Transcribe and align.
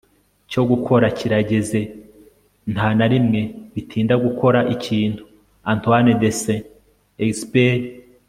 cyo 0.51 0.61
gukora 0.69 1.05
kirageze. 1.17 1.79
nta 2.73 2.87
na 2.97 3.05
rimwe 3.11 3.41
bitinda 3.73 4.15
gukora 4.25 4.59
ikintu.- 4.75 5.23
antoine 5.71 6.11
de 6.21 6.29
saint-exupery 6.41 7.85